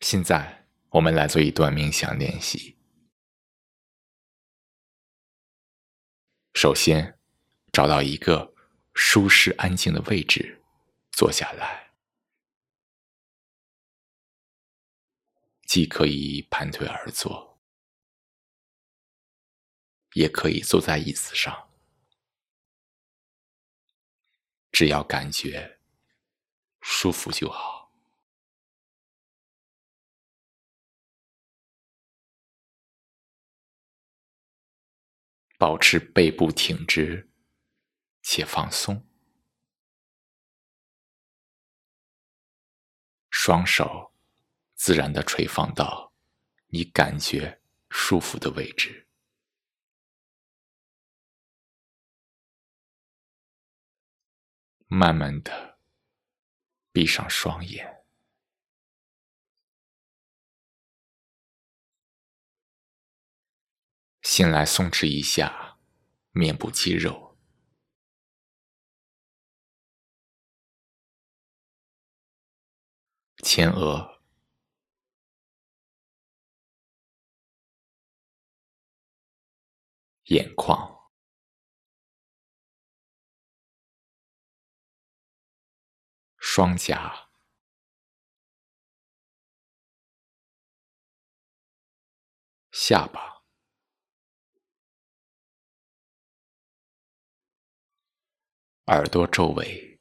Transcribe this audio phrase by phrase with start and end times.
[0.00, 2.76] 现在，我们来做一段冥想练习。
[6.54, 7.18] 首先，
[7.72, 8.54] 找到一个
[8.94, 10.62] 舒适安静的位置，
[11.12, 11.92] 坐下来。
[15.66, 17.58] 既可以盘腿而坐，
[20.12, 21.68] 也可以坐在椅子上，
[24.70, 25.80] 只要感觉
[26.80, 27.83] 舒服就好。
[35.64, 37.26] 保持背部挺直
[38.20, 39.08] 且放松，
[43.30, 44.12] 双手
[44.74, 46.12] 自然的垂放到
[46.66, 49.08] 你感觉舒服的位置，
[54.86, 55.78] 慢慢的
[56.92, 57.93] 闭上双眼。
[64.36, 65.78] 先来松弛一下
[66.32, 67.38] 面部肌肉、
[73.44, 74.20] 前额、
[80.24, 81.12] 眼眶、
[86.40, 87.28] 双颊、
[92.72, 93.33] 下巴。
[98.86, 99.98] 耳朵周围，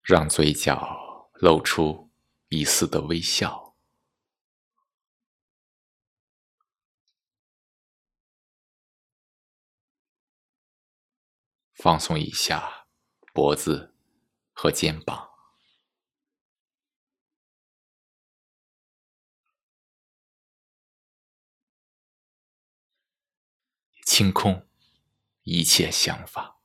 [0.00, 2.10] 让嘴角露出
[2.48, 3.76] 一丝的微笑，
[11.74, 12.88] 放松一下
[13.34, 13.94] 脖子
[14.54, 15.25] 和肩膀。
[24.16, 24.66] 清空
[25.42, 26.58] 一切想法，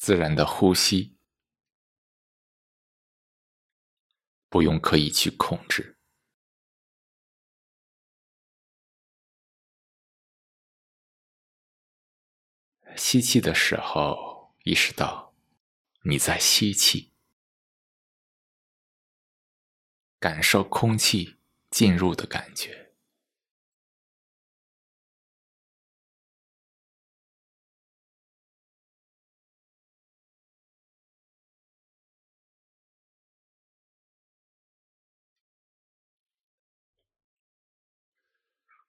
[0.00, 1.16] 自然的呼吸，
[4.48, 5.96] 不用刻意去控制。
[12.96, 15.34] 吸气的时候，意识到
[16.02, 17.12] 你在吸气，
[20.18, 21.38] 感受空气
[21.70, 22.92] 进入的感觉。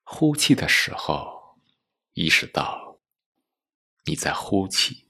[0.08, 1.60] 呼气的时候，
[2.14, 2.85] 意识到。
[4.08, 5.08] 你在呼气，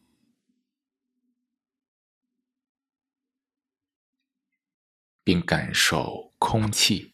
[5.24, 7.14] 并感受空气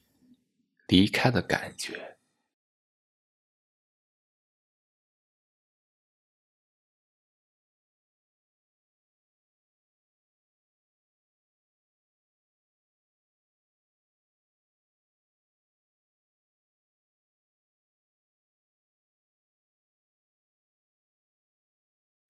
[0.88, 2.19] 离开的感觉。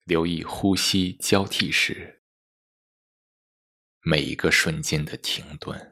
[0.04, 2.22] 留意呼吸交替时
[4.00, 5.91] 每一个瞬间的停顿。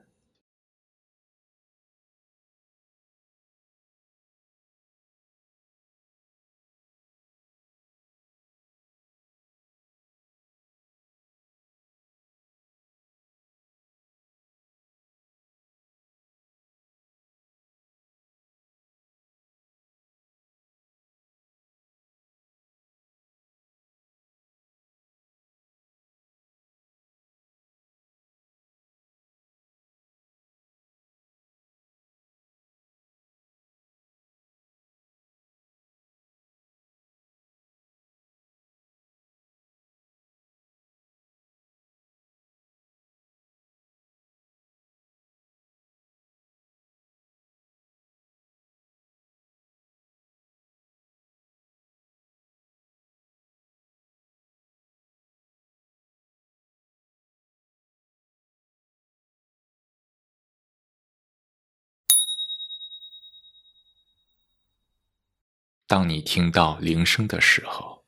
[65.91, 68.07] 当你听到铃声的时候，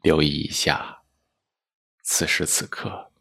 [0.00, 1.02] 留意一下，
[2.00, 3.12] 此时此刻，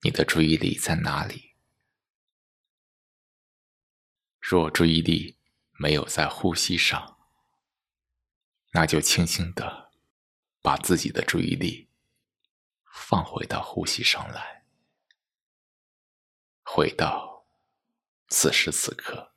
[0.00, 1.56] 你的注意力在哪里？
[4.40, 5.36] 若注意力
[5.72, 7.18] 没有在呼吸上，
[8.70, 9.90] 那就轻轻的
[10.62, 11.90] 把自己的注意力
[12.90, 14.64] 放回到呼吸上来，
[16.62, 17.44] 回到
[18.28, 19.29] 此时此刻。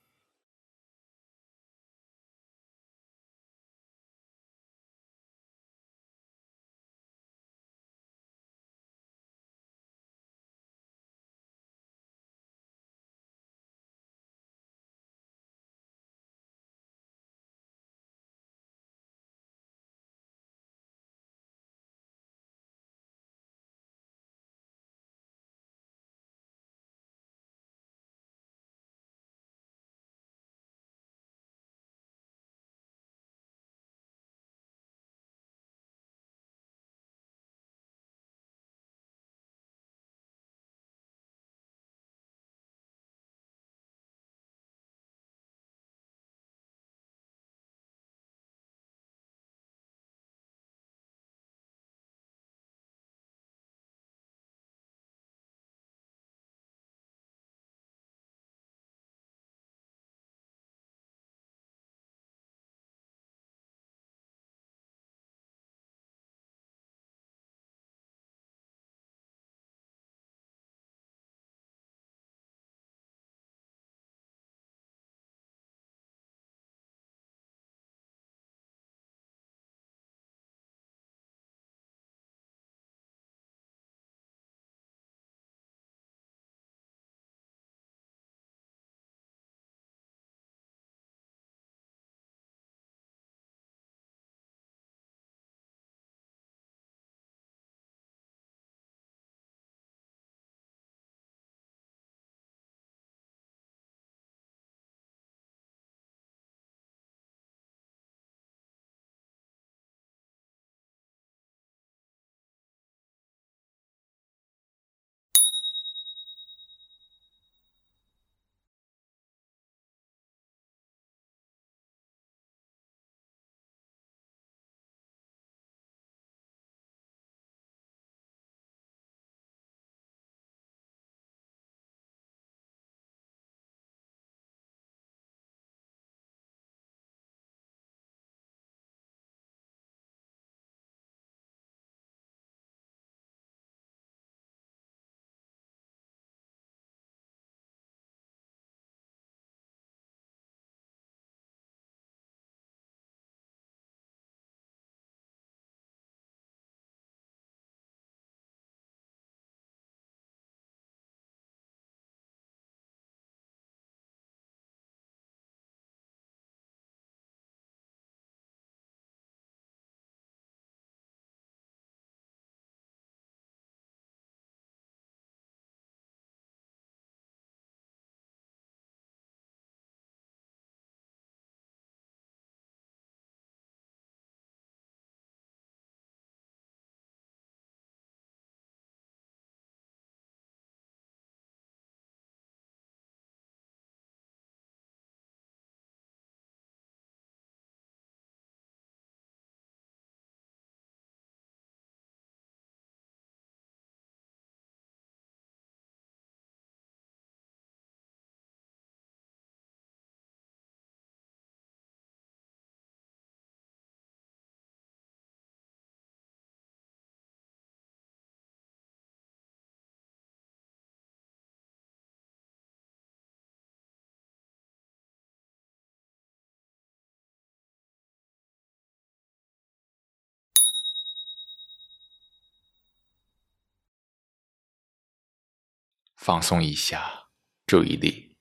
[236.16, 237.30] 放松一下
[237.66, 238.38] 注意力。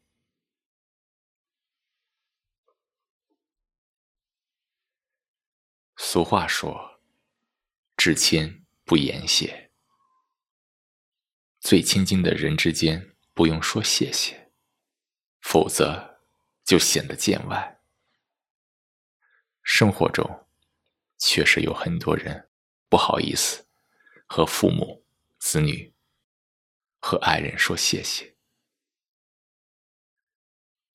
[5.96, 7.00] 俗话说
[7.96, 9.70] ：“至亲不言谢。”
[11.60, 14.52] 最亲近的人之间不用说谢谢，
[15.40, 16.20] 否则
[16.64, 17.80] 就显得见外。
[19.62, 20.48] 生活中
[21.18, 22.50] 确实有很多人
[22.88, 23.64] 不好意思
[24.26, 25.06] 和父母、
[25.38, 25.91] 子女。
[27.04, 28.36] 和爱人说谢谢，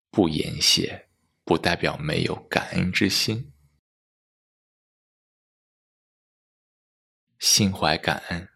[0.08, 1.10] 不言谢
[1.44, 3.52] 不代表没有感恩之心。
[7.38, 8.48] 心怀感恩，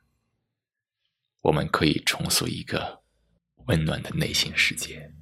[1.41, 3.05] 我们可以重塑一个
[3.67, 5.15] 温暖的内心世界。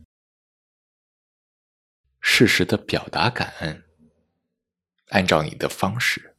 [2.20, 3.84] 适时的表达感恩，
[5.08, 6.36] 按照你的方式，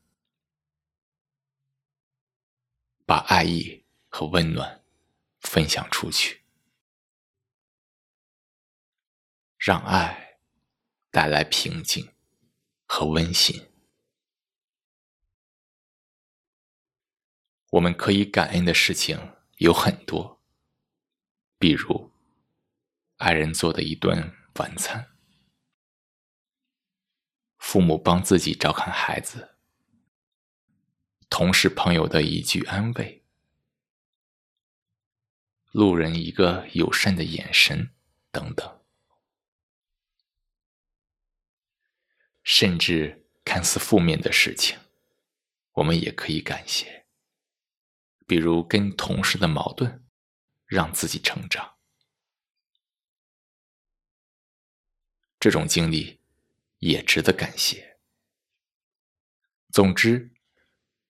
[3.06, 4.81] 把爱意和温暖
[5.42, 6.44] 分享出去，
[9.58, 10.40] 让爱
[11.10, 12.14] 带来平静
[12.86, 13.70] 和温馨。
[17.72, 20.42] 我们可以感恩的事情有很多，
[21.58, 22.12] 比如
[23.18, 25.10] 爱人做的一顿晚餐，
[27.58, 29.58] 父母帮自己照看孩子，
[31.30, 33.21] 同事朋友的一句安慰，
[35.72, 37.92] 路人一个友善的眼神，
[38.30, 38.82] 等等，
[42.44, 44.78] 甚至看似负面的事情，
[45.72, 47.06] 我们也可以感谢。
[48.28, 50.06] 比如跟同事的矛盾，
[50.66, 51.78] 让自己成长，
[55.40, 56.20] 这种经历
[56.80, 57.98] 也值得感谢。
[59.72, 60.34] 总之，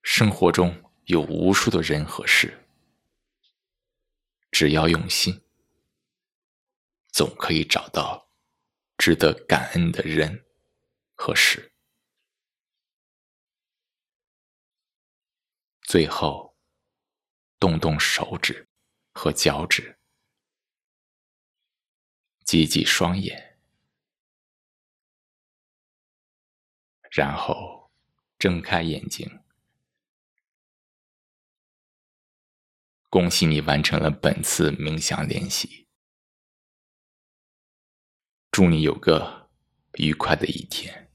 [0.04, 2.68] 生活中有无数的人和事，
[4.52, 5.42] 只要用心，
[7.10, 8.30] 总可以找到
[8.98, 10.46] 值得感恩的人
[11.16, 11.74] 和事。
[15.82, 16.52] 最后。
[17.60, 18.68] 动动手指
[19.14, 20.00] 和脚趾，
[22.44, 23.60] 挤挤双眼，
[27.12, 27.92] 然后
[28.40, 29.41] 睁开眼睛。
[33.12, 35.86] 恭喜你完成了本次冥想练习，
[38.50, 39.50] 祝你有个
[39.96, 41.11] 愉快的一天。